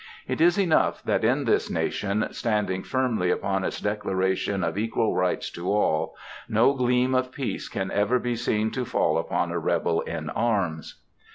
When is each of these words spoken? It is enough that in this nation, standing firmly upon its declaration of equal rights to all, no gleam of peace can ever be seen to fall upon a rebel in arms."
It 0.27 0.41
is 0.41 0.57
enough 0.57 1.03
that 1.03 1.23
in 1.23 1.43
this 1.45 1.69
nation, 1.69 2.25
standing 2.31 2.81
firmly 2.81 3.29
upon 3.29 3.63
its 3.63 3.79
declaration 3.79 4.63
of 4.63 4.75
equal 4.75 5.15
rights 5.15 5.51
to 5.51 5.71
all, 5.71 6.15
no 6.49 6.73
gleam 6.73 7.13
of 7.13 7.31
peace 7.31 7.69
can 7.69 7.91
ever 7.91 8.17
be 8.17 8.35
seen 8.35 8.71
to 8.71 8.83
fall 8.83 9.19
upon 9.19 9.51
a 9.51 9.59
rebel 9.59 9.99
in 10.01 10.31
arms." 10.31 11.01